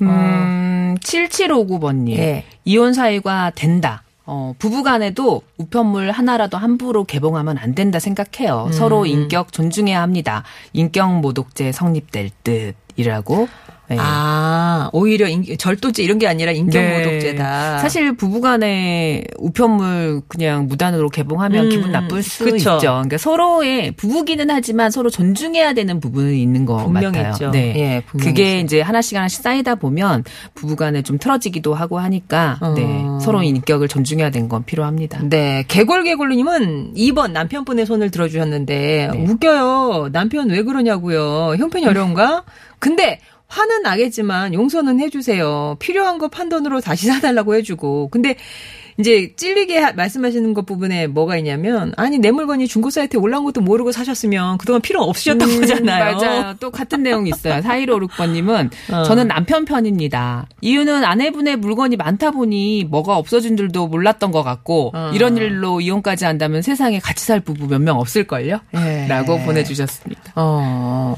[0.01, 2.17] 음, 7759번님.
[2.17, 2.43] 예.
[2.65, 4.03] 이혼 사유가 된다.
[4.27, 8.69] 어, 부부간에도 우편물 하나라도 함부로 개봉하면 안 된다 생각해요.
[8.73, 10.43] 서로 인격 존중해야 합니다.
[10.73, 13.47] 인격 모독죄 성립될 듯 이라고.
[13.89, 13.95] 네.
[13.99, 16.97] 아 오히려 인- 절도죄 이런 게 아니라 인격 네.
[16.97, 17.79] 모독죄다.
[17.79, 22.55] 사실 부부간에 우편물 그냥 무단으로 개봉하면 음, 기분 나쁠 수 그쵸.
[22.57, 22.77] 있죠.
[22.79, 27.31] 그러니까 서로의 부부기는 하지만 서로 존중해야 되는 부분이 있는 것 분명히 같아요.
[27.31, 27.51] 있죠.
[27.51, 27.73] 네.
[27.77, 28.59] 예, 분명히 그게 있어요.
[28.65, 30.23] 이제 하나씩 하나씩 쌓이다 보면
[30.53, 32.73] 부부간에 좀 틀어지기도 하고 하니까 어.
[32.75, 33.03] 네.
[33.23, 35.21] 서로 인격을 존중해야 되는 건 필요합니다.
[35.23, 39.25] 네, 개골개골님은 2번 남편분의 손을 들어주셨는데 네.
[39.25, 40.09] 웃겨요.
[40.11, 41.55] 남편 왜 그러냐고요.
[41.57, 42.43] 형편이 어려운가?
[42.79, 45.77] 근데 화는 나겠지만 용서는 해주세요.
[45.79, 48.09] 필요한 거 판돈으로 다시 사달라고 해주고.
[48.09, 48.35] 근데
[48.99, 53.61] 이제 찔리게 하- 말씀하시는 것 부분에 뭐가 있냐면 아니 내 물건이 중고 사이트에 올라온 것도
[53.61, 56.15] 모르고 사셨으면 그동안 필요 없으셨던 음, 거잖아요.
[56.17, 56.55] 맞아요.
[56.59, 57.61] 또 같은 내용이 있어요.
[57.61, 59.03] 4156번님은 어.
[59.03, 60.47] 저는 남편 편입니다.
[60.61, 65.11] 이유는 아내분의 물건이 많다 보니 뭐가 없어진 줄도 몰랐던 것 같고 어.
[65.13, 68.59] 이런 일로 이혼까지 한다면 세상에 같이 살 부부 몇 명 없을걸요?
[68.75, 69.05] 예.
[69.07, 70.33] 라고 보내주셨습니다.
[70.35, 71.15] 어.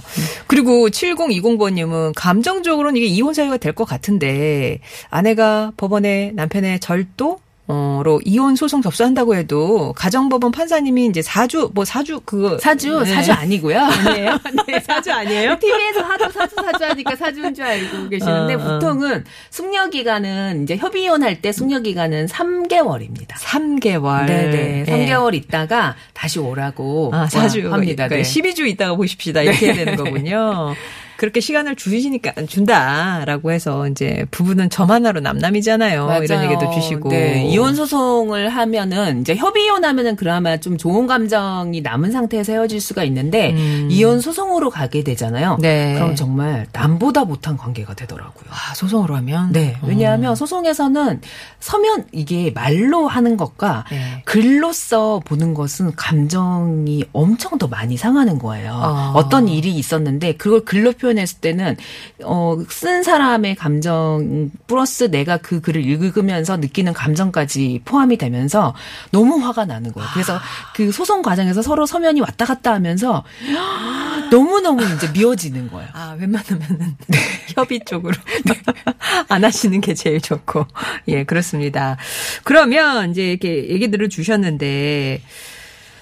[0.48, 7.40] 그리고 7020번님은 감정적으로는 이게 이혼 사유가 될 것 같은데 아내가 법원에 남편의 절도
[7.72, 13.06] 어로 이혼 소송 접수한다고 해도 가정법원 판사님이 이제 사주 뭐 사주 그거 사주, 네.
[13.14, 13.78] 사주 아니고요.
[13.80, 14.40] 아니에요?
[14.68, 15.56] 네, 사주 아니에요?
[15.62, 18.80] TV에서 하도 사주 사주 하니까 사주인 줄 알고 계시는데 어, 어.
[18.80, 23.34] 보통은 숙려 기간은 이제 협의 이혼 할 때 숙려 기간은 3개월입니다.
[23.36, 24.26] 3개월.
[24.26, 24.86] 네 네.
[24.88, 28.08] 3개월 있다가 다시 오라고 아, 사주 합니다.
[28.08, 28.24] 네.
[28.24, 29.42] 12주 있다가 보십시다.
[29.44, 30.74] 이렇게 해야 되는 거군요.
[31.20, 36.22] 그렇게 시간을 주시니까 준다라고 해서 이제 부부는 점 하나로 남남이잖아요.
[36.24, 36.50] 이런 맞아요.
[36.50, 37.10] 얘기도 주시고.
[37.10, 43.04] 네, 이혼 소송을 하면은 이제 협의 이혼하면은 그나마 좀 좋은 감정이 남은 상태에서 헤어질 수가
[43.04, 43.90] 있는데 음.
[43.92, 45.58] 이혼 소송으로 가게 되잖아요.
[45.60, 45.96] 네.
[45.96, 48.50] 그럼 정말 남보다 못한 관계가 되더라고요.
[48.50, 49.76] 아, 소송으로 하면 네.
[49.84, 51.20] 왜냐하면 소송에서는
[51.60, 54.22] 서면 이게 말로 하는 것과 네.
[54.24, 58.72] 글로써 보는 것은 감정이 엄청 더 많이 상하는 거예요.
[58.72, 59.12] 어.
[59.16, 61.78] 어떤 일이 있었는데 그걸 글로 표현 했을 때는
[62.24, 68.76] 어, 쓴 사람의 감정 플러스 내가 그 글을 읽으면서 느끼는 감정까지 포함이 되면서
[69.12, 70.10] 너무 화가 나는 거예요.
[70.14, 70.40] 그래서
[70.76, 73.24] 그 소송 과정에서 서로 서면이 왔다 갔다 하면서
[74.32, 75.90] 너무너무 이제 미워지는 거예요.
[75.94, 76.98] 아, 웬만하면은
[77.56, 78.16] 협의 쪽으로
[79.30, 80.66] 안 하시는 게 제일 좋고.
[81.08, 81.98] 예, 그렇습니다.
[82.44, 85.22] 그러면 이제 이렇게 얘기들을 주셨는데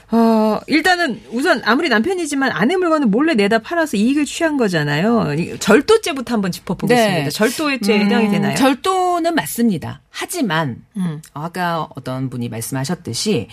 [0.10, 5.34] 어, 일단은 우선 아무리 남편이지만 아내 물건을 몰래 내다 팔아서 이익을 취한 거잖아요.
[5.34, 7.24] 이 절도죄부터 한번 짚어보겠습니다.
[7.26, 7.30] 네.
[7.30, 8.56] 절도죄에 해당이 음, 되나요?
[8.56, 10.02] 절도는 맞습니다.
[10.20, 11.22] 하지만 음.
[11.36, 13.50] 아까 어떤 분이 말씀하셨듯이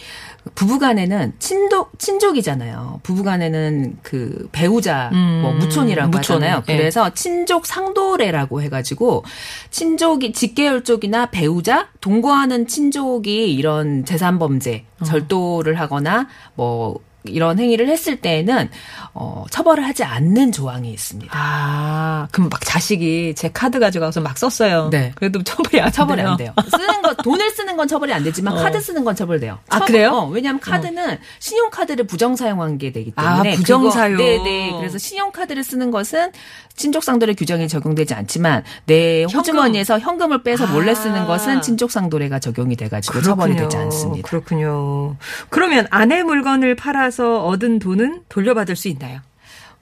[0.55, 3.01] 부부간에는 친족 친족이잖아요.
[3.03, 6.63] 부부간에는 그 배우자 음, 뭐 무촌이라고 무촌, 하잖아요.
[6.71, 6.77] 예.
[6.79, 9.25] 그래서 친족 상도례라고 해가지고
[9.69, 15.05] 친족이 직계열 쪽이나 배우자 동거하는 친족이 이런 재산 범죄 어.
[15.05, 18.69] 절도를 하거나 뭐 이런 행위를 했을 때에는
[19.15, 21.33] 어, 처벌을 하지 않는 조항이 있습니다.
[21.35, 24.91] 아, 그럼 막 자식이 제 카드 가져가서 막 썼어요.
[24.91, 25.13] 네.
[25.15, 26.31] 그래도 처벌이 안 처벌이 돼요.
[26.33, 26.53] 안 돼요.
[26.71, 28.63] 쓰는 거 돈을 쓰는 건 처벌이 안 되지만 어.
[28.63, 29.59] 카드 쓰는 건 처벌돼요.
[29.71, 30.11] 아, 처벌- 그래요?
[30.11, 34.19] 어, 왜냐하면 카드는 신용 카드를 부정 사용한 게 되기 아, 때문에 부정 그거- 사용.
[34.19, 34.73] 네 네.
[34.79, 36.31] 그래서 신용 카드를 쓰는 것은
[36.77, 40.95] 친족 상도례 규정이 적용되지 않지만 내 호주머니에서 현금 을 빼서 몰래 아.
[40.95, 44.29] 쓰는 것은 친족 상도례가 적용이 돼가지고 처벌이 되지 않습니다.
[44.29, 45.17] 그렇군요.
[45.51, 49.21] 그러면 아내 물건을 팔아 서 얻은 돈은 돌려받을 수 있나요?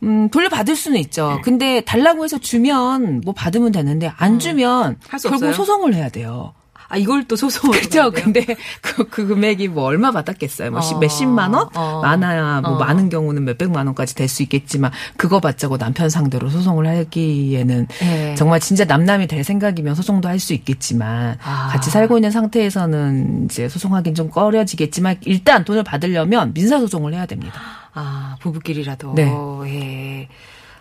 [0.02, 1.40] 음, 돌려받을 수는 있죠.
[1.42, 4.96] 근데 달라고 해서 주면 뭐 받으면 되는데 안 주면 음.
[5.08, 5.52] 결국 없어요?
[5.54, 6.52] 소송을 해야 돼요.
[6.92, 7.80] 아, 이걸 또 소송으로.
[7.80, 8.10] 그죠.
[8.10, 8.44] 근데
[8.82, 10.70] 그, 그 금액이 뭐 얼마 받았겠어요.
[10.70, 11.68] 뭐 십- 몇십만 원?
[11.74, 12.00] 어.
[12.02, 12.78] 많아야 뭐 어.
[12.78, 18.34] 많은 경우는 몇백만 원까지 될 수 있겠지만 그거 받자고 남편 상대로 소송을 하기에는 네.
[18.34, 21.68] 정말 진짜 남남이 될 생각이면 소송도 할 수 있겠지만 아.
[21.70, 27.60] 같이 살고 있는 상태에서는 이제 소송하긴 좀 꺼려지겠지만 일단 돈을 받으려면 민사 소송을 해야 됩니다.
[27.94, 29.14] 아, 부부끼리라도.
[29.14, 29.32] 네.
[29.66, 30.28] 예.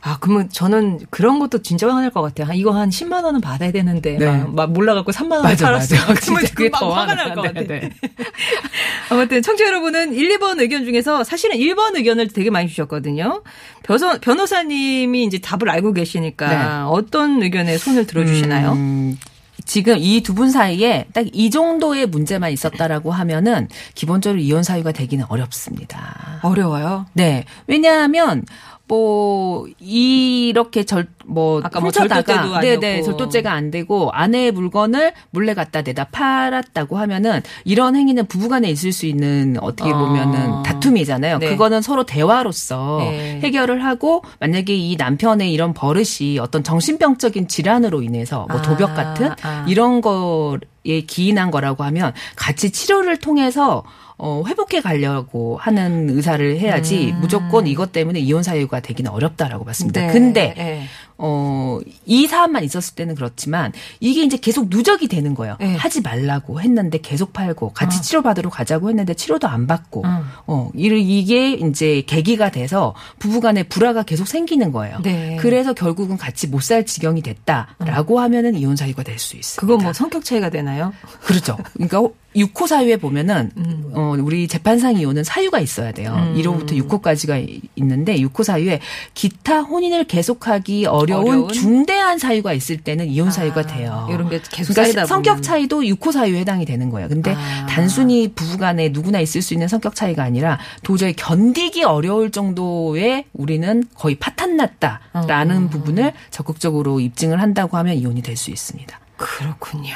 [0.03, 2.47] 아, 그러면 저는 그런 것도 진짜 화날 것 같아요.
[2.47, 4.25] 한 이거 한 10만 원은 받아야 되는데 네.
[4.25, 5.99] 막, 막 몰라갖고 3만 원 맞아, 팔았어요.
[6.07, 6.13] 맞아.
[6.21, 7.13] 그러면 금방 더 화가.
[7.15, 7.61] 날 것 같아.
[7.61, 7.89] 네, 네.
[9.09, 13.43] 아무튼 청취자 여러분은 1, 2번 의견 중에서 사실은 1번 의견을 되게 많이 주셨거든요.
[13.83, 16.83] 변호, 변호사님이 이제 답을 알고 계시니까 네.
[16.89, 18.71] 어떤 의견에 손을 들어주시나요?
[18.73, 19.17] 음,
[19.65, 25.25] 지금 이 두 분 사이에 딱 이 정도의 문제만 있었다라고 하면은 기본적으로 이혼 사유가 되기는
[25.29, 26.30] 어렵습니다.
[26.41, 27.05] 어려워요.
[27.13, 27.45] 네.
[27.67, 28.43] 왜냐하면
[28.87, 33.05] 뭐 이렇게 절 뭐 아까 뭐 절도죄도 네네 아니었고.
[33.05, 39.05] 절도죄가 안 되고 아내의 물건을 몰래 갖다 대다 팔았다고 하면은 이런 행위는 부부간에 있을 수
[39.05, 39.97] 있는 어떻게 아.
[39.97, 41.39] 보면은 다툼이잖아요.
[41.39, 41.49] 네.
[41.49, 43.39] 그거는 서로 대화로서 네.
[43.41, 49.31] 해결을 하고 만약에 이 남편의 이런 버릇이 어떤 정신병적인 질환으로 인해서 뭐 아, 도벽 같은
[49.41, 49.65] 아.
[49.67, 53.83] 이런 거에 기인한 거라고 하면 같이 치료를 통해서
[54.17, 60.01] 어, 회복해 가려고 하는 의사를 해야지 무조건 이것 때문에 이혼 사유가 되기는 어렵다라고 봤습니다.
[60.01, 60.07] 음.
[60.07, 60.13] 네.
[60.13, 60.83] 근데 네.
[61.23, 65.55] 어, 이 사안만 있었을 때는 그렇지만 이게 이제 계속 누적이 되는 거예요.
[65.59, 65.75] 네.
[65.75, 68.01] 하지 말라고 했는데 계속 팔고 같이 어.
[68.01, 70.23] 치료받으러 가자고 했는데 치료도 안 받고 음.
[70.47, 70.87] 어, 이-
[71.19, 74.97] 이게 이제 계기가 돼서 부부간에 불화가 계속 생기는 거예요.
[75.03, 75.37] 네.
[75.39, 79.59] 그래서 결국은 같이 못 살 지경이 됐다라고 하면은 이혼 사유가 될 수 있습니다.
[79.61, 80.93] 그건 뭐 성격 차이가 되나요?
[81.21, 81.57] 그렇죠.
[81.73, 82.01] 그러니까
[82.35, 83.91] 6호 사유에 보면은 음.
[83.93, 86.13] 어 우리 재판상 이혼은 사유가 있어야 돼요.
[86.37, 88.79] 1호부터 6호까지가 있는데 6호 사유에
[89.13, 91.47] 기타 혼인을 계속하기 어려운, 어려운?
[91.49, 94.07] 중대한 사유가 있을 때는 이혼 사유가 아, 돼요.
[94.11, 95.41] 이런 게 계속 그러니까 성격.
[95.43, 97.09] 차이도 6호 사유에 해당이 되는 거예요.
[97.09, 97.65] 근데 아.
[97.67, 104.15] 단순히 부부간에 누구나 있을 수 있는 성격 차이가 아니라 도저히 견디기 어려울 정도의 우리는 거의
[104.15, 105.69] 파탄났다라는 어.
[105.69, 108.99] 부분을 적극적으로 입증을 한다고 하면 이혼이 될 수 있습니다.
[109.17, 109.93] 그렇군요.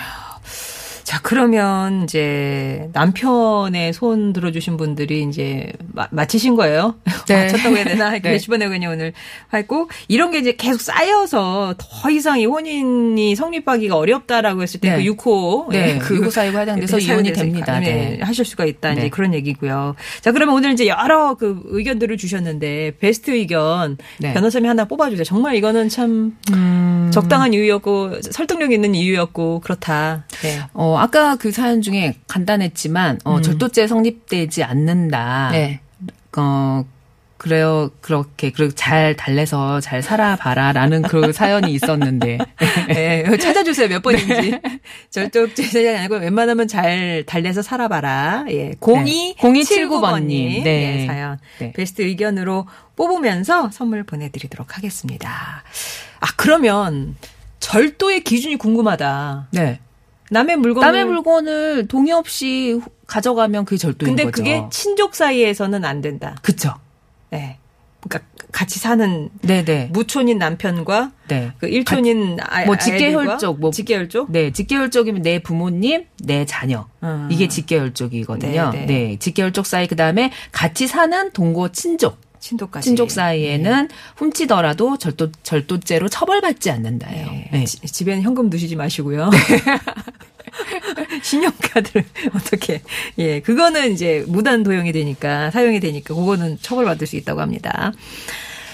[1.05, 6.95] 자, 그러면 이제 남편의 손 들어주신 분들이 이제 마, 마치신 거예요?
[7.27, 7.43] 네.
[7.45, 8.09] 마쳤다고 해야 되나?
[8.09, 8.19] 네.
[8.19, 9.13] 몇십 번에 그냥 오늘
[9.53, 15.03] 했고, 이런 게 이제 계속 쌓여서 더 이상 이 혼인이 성립하기가 어렵다라고 했을 때 네.
[15.03, 15.69] 그 6호.
[15.69, 17.79] 네, 6호 사유가 해당돼서 이혼이 됩니다.
[17.79, 18.17] 네.
[18.23, 18.93] 하실 수가 있다.
[18.93, 19.09] 이제 네.
[19.09, 19.93] 그런 얘기고요.
[20.21, 24.33] 자, 그러면 오늘 이제 여러 그 의견들을 주셨는데, 베스트 의견 네.
[24.33, 25.23] 변호사님이 하나 뽑아주세요.
[25.23, 26.35] 정말 이거는 참
[27.11, 30.25] 적당한 이유였고, 설득력 있는 이유였고, 그렇다.
[30.41, 30.61] 네.
[30.95, 35.49] 어, 아까 그 사연 중에 간단했지만, 어, 절도죄 성립되지 않는다.
[35.49, 35.51] 음.
[35.51, 35.79] 네.
[36.37, 36.85] 어,
[37.37, 37.91] 그래요.
[38.01, 42.37] 그렇게, 그리고 잘 달래서 잘 살아봐라라는 그 사연이 있었는데.
[42.87, 43.89] 네, 찾아주세요.
[43.89, 44.57] 몇 번인지.
[45.11, 48.45] 절도죄가 아니고 웬만하면 잘 달래서 살아봐라.
[48.49, 48.71] 예.
[48.79, 49.37] 0279번님.
[49.37, 50.63] 0279번님.
[50.63, 51.01] 네.
[51.01, 51.37] 예, 사연.
[51.59, 51.73] 네.
[51.73, 55.63] 베스트 의견으로 뽑으면서 선물 보내드리도록 하겠습니다.
[56.21, 57.15] 아, 그러면
[57.59, 59.49] 절도의 기준이 궁금하다.
[59.51, 59.79] 네.
[60.31, 60.85] 남의 물건을.
[60.87, 64.31] 남의 물건을 동의 없이 후- 가져가면 그게 절도인 근데 거죠.
[64.35, 66.35] 그게 친족 사이에서는 안 된다.
[66.41, 66.73] 그쵸.
[67.33, 67.57] 예.
[68.01, 69.89] 그러니까 같이 사는 네네.
[69.91, 71.51] 무촌인 남편과 네.
[71.59, 76.87] 그 일촌인 아, 뭐 직계혈족, 뭐 직계혈족 네, 직계혈족이면 내 부모님, 내 자녀.
[77.03, 77.27] 음.
[77.31, 78.69] 이게 직계혈족이거든요.
[78.71, 79.19] 네, 네, 네.
[79.19, 82.17] 직계혈족 사이 그다음에 같이 사는 동거 친족.
[82.45, 87.25] 친족까지 친족 사이에는 훔치더라도 절도 절도죄로 처벌받지 않는다예요.
[87.31, 87.49] 네.
[87.51, 87.63] 네.
[87.65, 89.31] 지- 집에는 현금 두시지 마시고요.
[91.23, 92.05] 신용카드를
[92.35, 92.81] 어떻게
[93.17, 97.91] 예 그거는 이제 무단 도용이 되니까 사용이 되니까 그거는 처벌받을 수 있다고 합니다.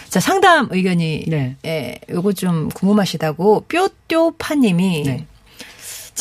[0.10, 1.56] 자 상담 의견이 네.
[1.66, 5.26] 예 요거 좀 궁금하시다고 뾰뾰파님이 네.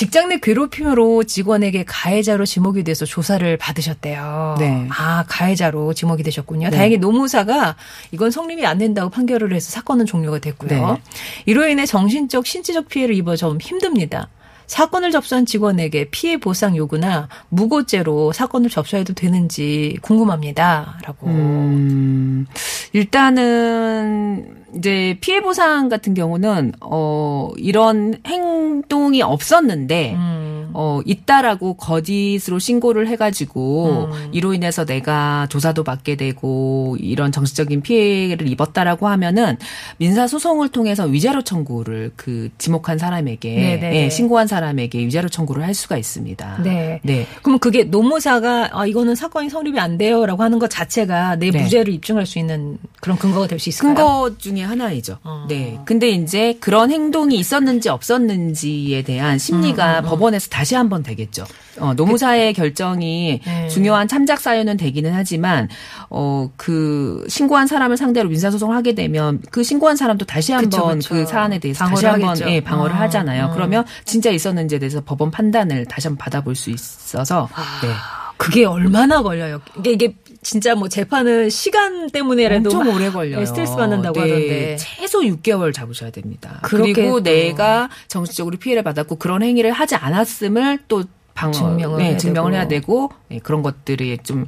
[0.00, 4.56] 직장 내 괴롭힘으로 직원에게 가해자로 지목이 돼서 조사를 받으셨대요.
[4.58, 4.86] 네.
[4.88, 6.70] 아, 가해자로 지목이 되셨군요.
[6.70, 7.76] 다행히 노무사가
[8.10, 10.92] 이건 성립이 안 된다고 판결을 해서 사건은 종료가 됐고요.
[10.94, 11.02] 네.
[11.44, 14.28] 이로 인해 정신적, 신체적 피해를 입어 좀 힘듭니다.
[14.70, 21.00] 사건을 접수한 직원에게 피해 보상 요구나 무고죄로 사건을 접수해도 되는지 궁금합니다.
[21.04, 21.26] 라고.
[21.26, 22.46] 음,
[22.92, 30.59] 일단은 이제 피해 보상 같은 경우는 어 이런 행동이 없었는데 음.
[30.74, 34.28] 어 있다라고 거짓으로 신고를 해가지고 음.
[34.32, 39.56] 이로 인해서 내가 조사도 받게 되고 이런 정신적인 피해를 입었다라고 하면은
[39.98, 43.96] 민사 소송을 통해서 위자료 청구를 그 지목한 사람에게 네네.
[44.04, 46.62] 예, 신고한 사람에게 위자료 청구를 할 수가 있습니다.
[46.64, 47.00] 네.
[47.04, 47.26] 네.
[47.42, 51.62] 그럼 그게 노무사가 아 이거는 사건이 성립이 안 돼요라고 하는 것 자체가 내 네.
[51.62, 53.94] 무죄를 입증할 수 있는 그런 근거가 될 수 있을까요?
[53.94, 55.18] 근거 중에 하나이죠.
[55.22, 55.44] 어.
[55.48, 55.78] 네.
[55.84, 61.44] 근데 이제 그런 행동이 있었는지 없었는지에 대한 심리가 음, 법원에서 다시 한번 되겠죠.
[61.78, 63.68] 어, 노무사의 결정이 네.
[63.68, 65.68] 중요한 참작 사유는 되기는 하지만
[66.08, 71.00] 어, 그 신고한 사람을 상대로 민사 소송을 하게 되면 그 신고한 사람도 다시 한번.
[71.00, 72.38] 그 사안에 대해서 다시 한번.
[72.48, 73.46] 예, 방어를 어, 하잖아요.
[73.46, 73.50] 어.
[73.54, 77.48] 그러면 진짜 있었는지에 대해서 법원 판단을 다시 한번 받아볼 수 있어서
[77.82, 77.88] 네.
[78.36, 79.60] 그게 얼마나 걸려요?
[79.78, 83.44] 이게 이게 진짜 뭐 재판은 시간 때문에라도 엄청 막 오래 걸려요.
[83.44, 84.76] 스트레스 받는다고 네, 하던데.
[84.78, 86.60] 최소 6개월 잡으셔야 됩니다.
[86.62, 87.22] 그리고 또.
[87.22, 92.56] 내가 정신적으로 피해를 받았고 그런 행위를 하지 않았음을 또 방어, 증명을 네, 해야 증명을 되고.
[92.58, 94.46] 해야 되고 네, 그런 것들이 좀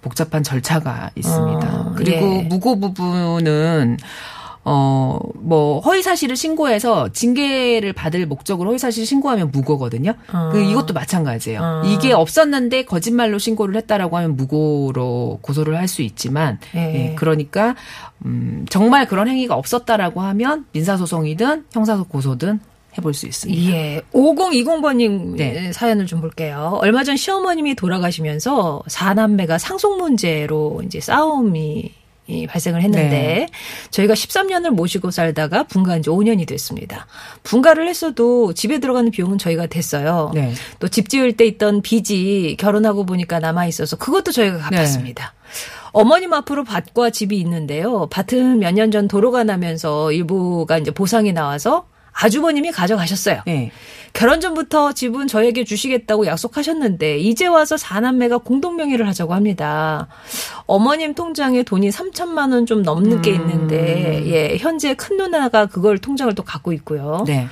[0.00, 1.80] 복잡한 절차가 있습니다.
[1.80, 2.42] 어, 그리고 예.
[2.42, 3.96] 무고 부분은
[4.70, 10.12] 어, 뭐, 허위사실을 신고해서 징계를 받을 목적으로 허위사실 신고하면 무고거든요.
[10.32, 10.50] 어.
[10.52, 11.60] 그 이것도 마찬가지예요.
[11.62, 11.82] 어.
[11.86, 16.80] 이게 없었는데 거짓말로 신고를 했다라고 하면 무고로 고소를 할 수 있지만, 예.
[16.80, 17.74] 예, 그러니까,
[18.26, 22.60] 음, 정말 그런 행위가 없었다라고 하면 민사소송이든 형사고소든
[22.98, 23.72] 해볼 수 있습니다.
[23.72, 24.02] 예.
[24.12, 25.72] 5020번님 네.
[25.72, 26.78] 사연을 좀 볼게요.
[26.82, 31.92] 얼마 전 시어머님이 돌아가시면서 사남매가 상속 문제로 이제 싸움이
[32.28, 33.46] 이 발생을 했는데 네.
[33.90, 37.06] 저희가 13년을 모시고 살다가 분가한 지 5년이 됐습니다.
[37.42, 40.30] 분가를 했어도 집에 들어가는 비용은 저희가 됐어요.
[40.34, 40.52] 네.
[40.78, 45.32] 또집 지을 때 있던 빚이 결혼하고 보니까 남아 있어서 그것도 저희가 갚았습니다.
[45.92, 48.06] 어머님 앞으로 밭과 집이 있는데요.
[48.10, 53.42] 밭은 몇 년 전 도로가 나면서 일부가 이제 보상이 나와서 아주버님이 가져가셨어요.
[53.46, 53.70] 네.
[54.12, 60.08] 결혼 전부터 집은 저에게 주시겠다고 약속하셨는데 이제 와서 사남매가 공동 명의를 하자고 합니다.
[60.66, 66.34] 어머님 통장에 돈이 3천만 원 좀 넘는 게 있는데 예, 현재 큰 누나가 그걸 통장을
[66.34, 67.24] 또 갖고 있고요.
[67.26, 67.46] 네.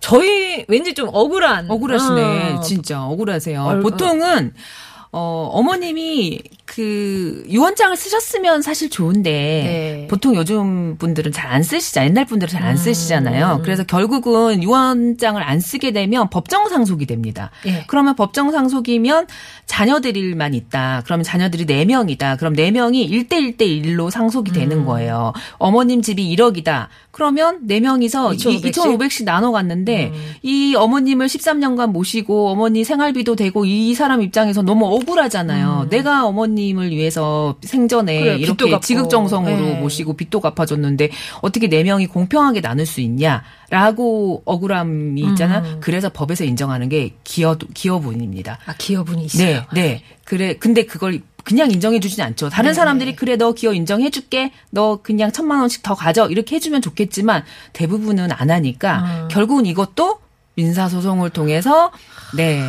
[0.00, 2.52] 저희 왠지 좀 억울한 억울하시네.
[2.54, 3.62] 어, 진짜 억울하세요.
[3.62, 10.06] 얼- 보통은 어, 어머님이 그 유언장을 쓰셨으면 사실 좋은데 네.
[10.08, 12.10] 보통 요즘 분들은 잘 안 쓰시잖아요.
[12.10, 12.76] 옛날 분들은 잘안 음.
[12.76, 13.60] 쓰시잖아요.
[13.64, 17.50] 그래서 결국은 유언장을 안 쓰게 되면 법정 상속이 됩니다.
[17.66, 17.84] 예.
[17.88, 19.26] 그러면 법정 상속이면
[19.66, 21.02] 자녀들만 있다.
[21.04, 22.38] 그러면 자녀들이 4명이다.
[22.38, 24.54] 그럼 4명이 1대1대 1로 상속이 음.
[24.54, 25.32] 되는 거예요.
[25.58, 26.86] 어머님 집이 1억이다.
[27.10, 28.72] 그러면 4명이서 2,500씩?
[28.72, 30.32] 2,500씩 나눠 갔는데 음.
[30.42, 35.88] 이 어머님을 13년간 모시고 어머니 생활비도 되고 이 사람 입장에서 너무 억울하잖아요.
[35.90, 38.22] 내가 어머님을 위해서 생전에 음.
[38.22, 38.80] 그래, 이렇게.
[38.80, 39.80] 지극정성으로 네.
[39.80, 41.10] 모시고 빚도 갚아줬는데
[41.42, 45.62] 어떻게 네 명이 공평하게 나눌 수 있냐라고 억울함이 있잖아요.
[45.64, 45.76] 음.
[45.80, 48.58] 그래서 법에서 인정하는 게 기여 기여분입니다.
[48.66, 49.46] 아 기여분이 있어요.
[49.46, 50.02] 네, 네.
[50.24, 50.54] 그래.
[50.54, 52.48] 근데 그걸 그냥 인정해 주진 않죠.
[52.48, 52.74] 다른 네.
[52.74, 54.52] 사람들이 그래 너 기여 인정해 줄게.
[54.70, 56.28] 너 그냥 천만 원씩 더 가져.
[56.28, 59.28] 이렇게 해 주면 좋겠지만 대부분은 안 하니까 음.
[59.30, 60.20] 결국은 이것도
[60.54, 61.92] 민사 소송을 통해서
[62.36, 62.62] 네.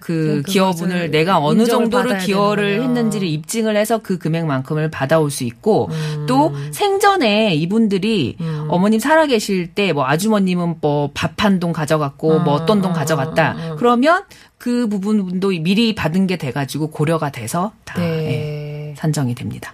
[0.00, 1.64] 그 그것을 기여분을 내가 어느
[2.08, 2.82] 받아야 기여를.
[2.82, 6.24] 했는지를 입증을 해서 그 금액만큼을 받아올 수 있고 음.
[6.26, 8.66] 또 생전에 이분들이 음.
[8.68, 13.52] 어머님 살아계실 때 뭐 아주머님은 뭐 밥 한 돈 가져갔고 뭐 어떤 돈 음, 가져갔다.
[13.52, 13.76] 음, 음.
[13.78, 14.24] 그러면
[14.58, 18.04] 그 부분도 미리 받은 게 돼가지고 고려가 돼서 다 네.
[18.06, 18.59] 예,
[19.00, 19.72] 산정이 됩니다.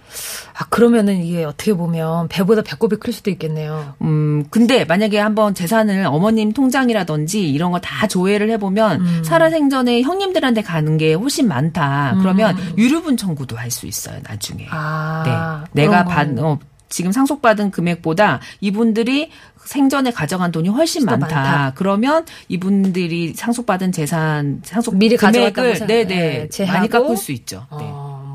[0.57, 3.93] 아 그러면은 이게 어떻게 보면 배보다 배꼽이 클 수도 있겠네요.
[4.01, 9.23] 음, 근데 만약에 한번 재산을 어머님 통장이라든지 이런 거 다 조회를 해보면 음.
[9.23, 12.15] 살아생전에 형님들한테 가는 게 훨씬 많다.
[12.19, 14.63] 그러면 유류분 청구도 할 수 있어요, 나중에.
[14.63, 14.69] 음.
[14.71, 15.83] 아 네.
[15.83, 16.57] 내가 받, 어,
[16.89, 19.29] 지금 상속받은 금액보다 이분들이
[19.65, 21.35] 생전에 가져간 돈이 훨씬 더 많다.
[21.35, 21.73] 많다.
[21.75, 27.65] 그러면 이분들이 상속받은 재산, 상속 미리 금액을 네네 네, 제하고 많이 깎을 수 있죠.
[27.77, 27.85] 네.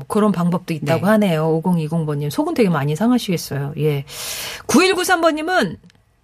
[0.03, 1.11] 뭐 그런 방법도 있다고 네.
[1.11, 1.61] 하네요.
[1.63, 2.29] 5020번님.
[2.29, 3.73] 속은 되게 많이 상하시겠어요.
[3.77, 4.03] 예.
[4.67, 5.77] 9193번님은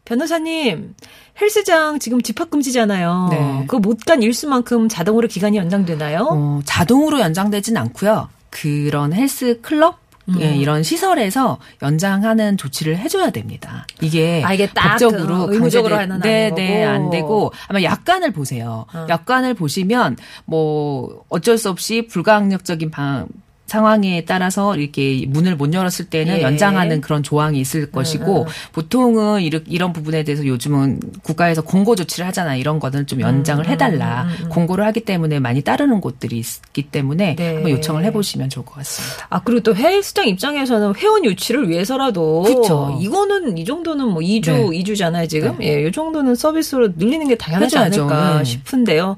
[0.05, 0.95] 변호사님,
[1.39, 3.27] 헬스장 지금 집합금지잖아요.
[3.31, 3.65] 네.
[3.67, 6.27] 그 못 간 일수만큼 자동으로 기간이 연장되나요?
[6.31, 8.29] 어, 자동으로 연장되진 않고요.
[8.49, 9.99] 그런 헬스 클럽
[10.39, 10.55] 예, 음.
[10.57, 13.87] 이런 시설에서 연장하는 조치를 해줘야 됩니다.
[13.99, 16.85] 이게, 아, 이게 딱 법적으로 그 의무적으로 강제돼- 하는 네, 네.
[16.85, 18.85] 안 되고 아마 약관을 보세요.
[18.93, 19.07] 어.
[19.09, 23.27] 약관을 보시면 뭐 어쩔 수 없이 불가항력적인 방
[23.69, 26.39] 상황에 따라서 이렇게 문을 못 열었을 때는 예.
[26.39, 32.27] 음, 연장하는 그런 조항이 있을 것이고 보통은 이런, 이런 부분에 대해서 요즘은 국가에서 공고 조치를
[32.27, 32.55] 하잖아.
[32.55, 34.27] 이런 거는 좀 연장을 음, 해달라.
[34.49, 37.53] 공고를 하기 때문에 많이 따르는 곳들이 있기 때문에 네.
[37.55, 39.27] 한번 요청을 해보시면 좋을 것 같습니다.
[39.29, 42.41] 아, 그리고 또 헬스장 입장에서는 회원 유치를 위해서라도.
[42.43, 42.97] 그쵸.
[42.99, 44.79] 이거는, 이 정도는 뭐 2주, 네.
[44.79, 45.57] 2주잖아요, 지금.
[45.61, 48.03] 예, 이 정도는 서비스로 늘리는 게 당연하지 해줘야죠.
[48.03, 48.43] 않을까 네.
[48.43, 49.17] 싶은데요.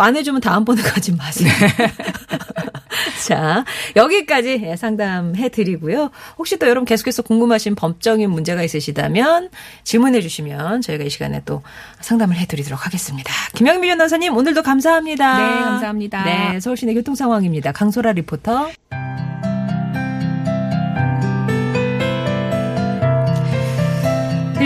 [0.00, 1.52] 안 해주면 다음번에 가지 마세요.
[1.78, 1.92] 네.
[3.26, 3.64] 자,
[3.96, 6.10] 여기까지 예, 상담해 드리고요.
[6.38, 9.50] 혹시 또 여러분 계속해서 궁금하신 법적인 문제가 있으시다면
[9.84, 11.62] 질문해 주시면 저희가 이 시간에 또
[12.00, 13.32] 상담을 해 드리도록 하겠습니다.
[13.54, 15.38] 김영미 변호사님, 오늘도 감사합니다.
[15.38, 16.24] 네, 감사합니다.
[16.24, 17.72] 네, 서울시내 교통 상황입니다.
[17.72, 18.68] 강소라 리포터.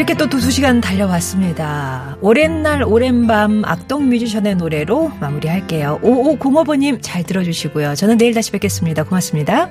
[0.00, 2.16] 이렇게 또 두 시간 달려왔습니다.
[2.22, 6.00] 오랜 날, 오랜 밤, 악동 뮤지션의 노래로 마무리할게요.
[6.02, 7.94] 5505번님 잘 들어주시고요.
[7.96, 9.02] 저는 내일 다시 뵙겠습니다.
[9.02, 9.68] 고맙습니다.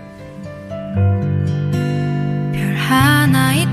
[2.54, 3.66] 별 하나 있